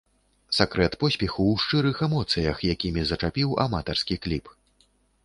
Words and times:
Сакрэт 0.59 0.93
поспеху 1.01 1.43
ў 1.49 1.55
шчырых 1.63 1.97
эмоцыях, 2.07 2.63
якімі 2.75 3.05
зачапіў 3.11 3.53
аматарскі 3.67 4.19
кліп. 4.25 4.45